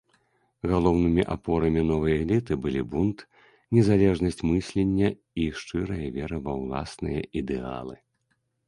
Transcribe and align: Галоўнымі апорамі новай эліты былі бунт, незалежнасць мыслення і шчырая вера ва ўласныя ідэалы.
Галоўнымі 0.71 1.25
апорамі 1.35 1.83
новай 1.91 2.15
эліты 2.23 2.57
былі 2.63 2.81
бунт, 2.93 3.19
незалежнасць 3.79 4.43
мыслення 4.55 5.07
і 5.45 5.49
шчырая 5.61 6.07
вера 6.19 6.37
ва 6.49 6.53
ўласныя 6.65 7.21
ідэалы. 7.45 7.95